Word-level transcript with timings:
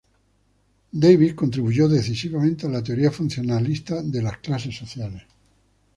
K. 0.01 0.09
Davis 0.99 1.33
contribuyó 1.35 1.87
decisivamente 1.87 2.65
a 2.65 2.69
la 2.71 2.81
teoría 2.83 3.11
funcionalista 3.11 4.01
de 4.01 4.23
las 4.23 4.39
clases 4.39 4.75
sociales. 4.75 5.21